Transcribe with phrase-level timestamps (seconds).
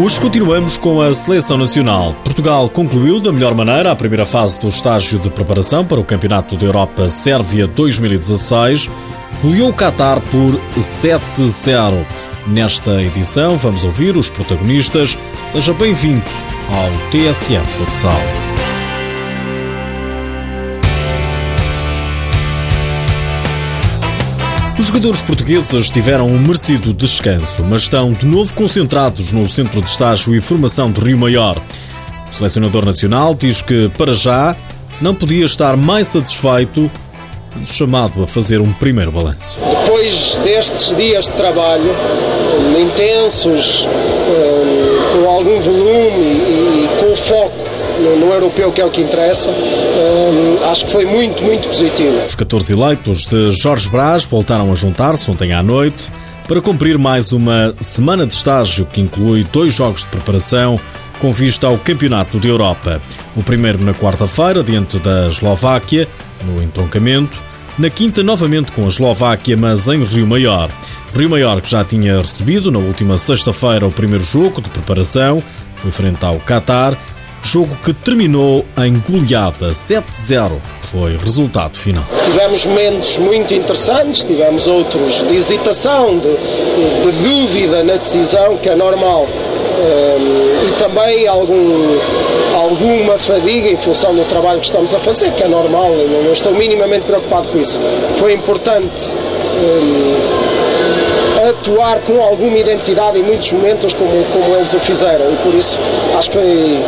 [0.00, 2.16] Hoje continuamos com a seleção nacional.
[2.24, 6.56] Portugal concluiu da melhor maneira a primeira fase do estágio de preparação para o Campeonato
[6.56, 8.88] da Europa Sérvia 2016.
[9.42, 12.02] Goleou o Qatar por 7-0.
[12.46, 15.18] Nesta edição vamos ouvir os protagonistas.
[15.44, 16.24] Seja bem-vindo
[16.70, 18.49] ao TSF Futsal.
[24.80, 29.86] Os jogadores portugueses tiveram um merecido descanso, mas estão de novo concentrados no Centro de
[29.90, 31.62] Estágio e Formação de Rio Maior.
[32.30, 34.56] O selecionador nacional diz que, para já,
[34.98, 36.90] não podia estar mais satisfeito
[37.66, 39.58] chamado a fazer um primeiro balanço.
[39.68, 41.94] Depois destes dias de trabalho
[42.80, 47.69] intensos, eh, com algum volume e com foco
[48.00, 52.24] no, no, europeu, que é o que interessa, um, acho que foi muito, muito positivo.
[52.26, 56.10] Os 14 eleitos de Jorge Brás voltaram a juntar-se ontem à noite
[56.48, 60.80] para cumprir mais uma semana de estágio que inclui dois jogos de preparação
[61.20, 63.00] com vista ao Campeonato de Europa.
[63.36, 66.08] O primeiro na quarta-feira, diante da Eslováquia,
[66.44, 67.40] no entroncamento.
[67.78, 70.70] Na quinta, novamente com a Eslováquia, mas em Rio Maior.
[71.14, 75.42] Rio Maior, que já tinha recebido na última sexta-feira o primeiro jogo de preparação,
[75.76, 76.96] foi frente ao Qatar
[77.42, 82.04] jogo que terminou em goleada 7-0, foi resultado final.
[82.24, 88.74] Tivemos momentos muito interessantes, tivemos outros de hesitação, de, de dúvida na decisão, que é
[88.74, 91.98] normal, um, e também algum,
[92.54, 96.32] alguma fadiga em função do trabalho que estamos a fazer, que é normal, eu não
[96.32, 97.80] estou minimamente preocupado com isso.
[98.14, 99.14] Foi importante.
[99.14, 100.50] Um,
[101.48, 105.78] atuar com alguma identidade em muitos momentos como, como eles o fizeram e por isso
[106.18, 106.84] acho que foi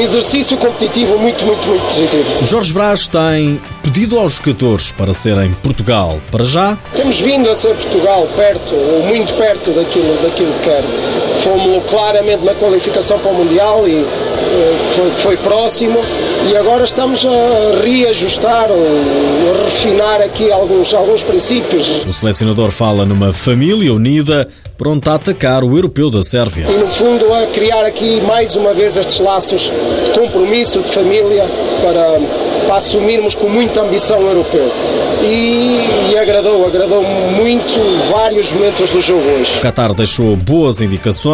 [0.00, 2.24] um exercício competitivo muito, muito, muito positivo.
[2.42, 6.78] Jorge Brás tem pedido aos jogadores para serem Portugal para já?
[6.96, 10.82] Temos vindo a ser Portugal perto, ou muito perto daquilo, daquilo que quer.
[11.40, 15.98] Fomos claramente na qualificação para o Mundial e eh, foi, foi próximo
[16.50, 22.04] e agora estamos a reajustar, a refinar aqui alguns, alguns princípios.
[22.06, 24.48] O selecionador fala numa família unida
[24.80, 26.66] pronta a atacar o europeu da Sérvia.
[26.66, 29.70] E, no fundo, a criar aqui mais uma vez estes laços
[30.06, 31.44] de compromisso, de família,
[31.82, 32.18] para,
[32.66, 34.72] para assumirmos com muita ambição o europeu.
[35.22, 37.78] E, e, agradou, agradou muito
[38.10, 39.58] vários momentos do jogo hoje.
[39.58, 41.29] O Qatar deixou boas indicações.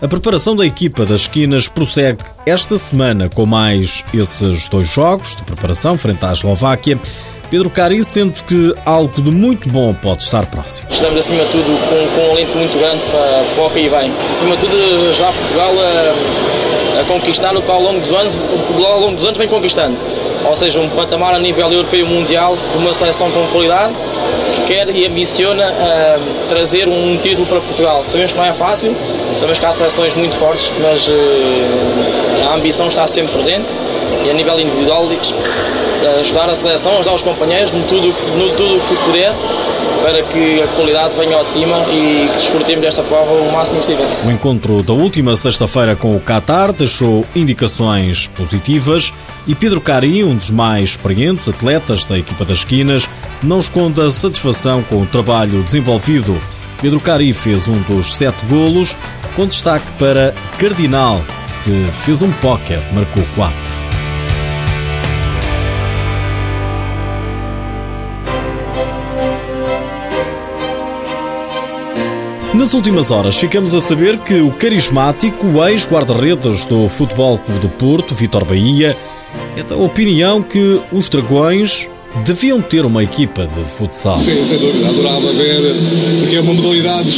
[0.00, 5.42] A preparação da equipa das esquinas prossegue esta semana com mais esses dois jogos de
[5.42, 6.98] preparação frente à Eslováquia.
[7.50, 10.88] Pedro Cari sente que algo de muito bom pode estar próximo.
[10.90, 13.88] Estamos, acima de tudo, com, com um alento muito grande para, para o que aí
[13.88, 14.12] vem.
[14.30, 18.40] Acima de tudo, já Portugal a, a conquistar o que ao longo dos anos,
[18.86, 19.96] ao longo dos anos vem conquistando.
[20.44, 23.94] Ou seja, um patamar a nível europeu mundial, uma seleção com qualidade
[24.54, 28.02] que quer e ambiciona uh, trazer um título para Portugal.
[28.06, 28.96] Sabemos que não é fácil,
[29.30, 31.12] sabemos que há seleções muito fortes, mas uh,
[32.50, 33.74] a ambição está sempre presente
[34.24, 35.08] e a nível individual
[36.20, 39.32] ajudar a seleção, ajudar os companheiros no tudo, no tudo que puder
[40.02, 43.78] para que a qualidade venha ao de cima e que desfrutemos desta prova o máximo
[43.78, 44.06] possível.
[44.24, 49.12] O encontro da última sexta-feira com o Qatar deixou indicações positivas
[49.46, 53.08] e Pedro Cari, um dos mais experientes atletas da equipa das esquinas,
[53.42, 56.38] não esconde a satisfação com o trabalho desenvolvido.
[56.80, 58.96] Pedro Cari fez um dos sete golos,
[59.36, 61.22] com destaque para Cardinal,
[61.62, 63.83] que fez um póquer, marcou quatro.
[72.54, 78.14] Nas últimas horas, ficamos a saber que o carismático ex-guarda-redes do Futebol Clube do Porto,
[78.14, 78.96] Vitor Bahia,
[79.56, 81.88] é da opinião que os Dragões
[82.24, 84.20] deviam ter uma equipa de futsal.
[84.20, 85.60] Sim, sem dúvida, adorava ver,
[86.20, 87.10] porque é uma modalidade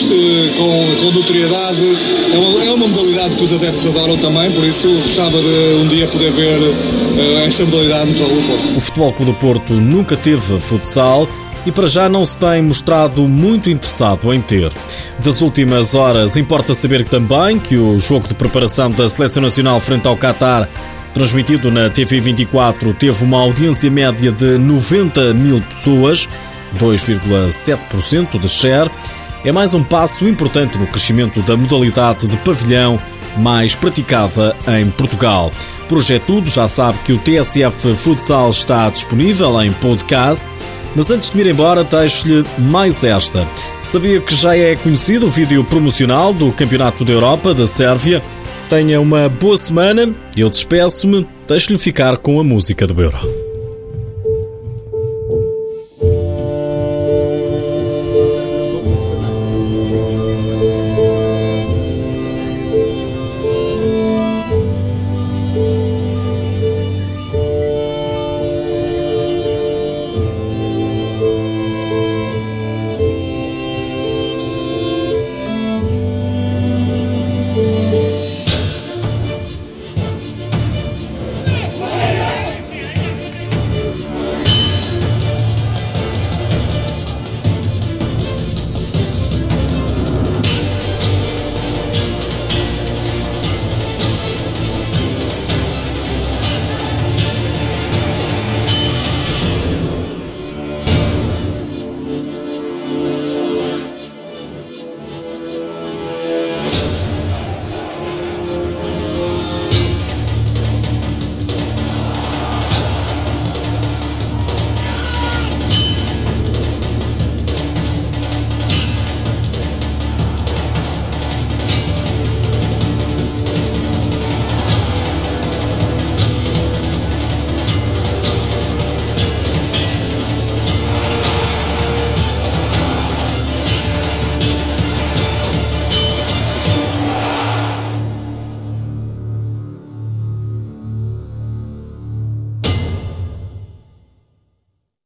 [0.56, 1.96] com, com notoriedade,
[2.32, 5.88] é uma, é uma modalidade que os adeptos adoram também, por isso gostava de um
[5.88, 8.76] dia poder ver uh, esta modalidade no Futebol do Porto.
[8.76, 11.28] O Futebol Clube do Porto nunca teve futsal
[11.66, 14.72] e para já não se tem mostrado muito interessado em ter.
[15.18, 20.06] Das últimas horas, importa saber também que o jogo de preparação da Seleção Nacional frente
[20.06, 20.68] ao Qatar
[21.16, 26.28] transmitido na TV24, teve uma audiência média de 90 mil pessoas,
[26.78, 28.90] 2,7% de share.
[29.42, 33.00] É mais um passo importante no crescimento da modalidade de pavilhão
[33.38, 35.50] mais praticada em Portugal.
[35.88, 40.46] Projeto Tudo já sabe que o TSF Futsal está disponível em podcast
[40.96, 43.46] mas antes de me ir embora, deixo-lhe mais esta.
[43.82, 48.22] Sabia que já é conhecido o vídeo promocional do Campeonato da Europa da Sérvia?
[48.70, 53.45] Tenha uma boa semana, eu despeço-me, deixo-lhe ficar com a música do Euro.